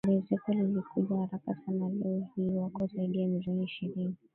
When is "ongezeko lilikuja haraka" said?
0.07-1.55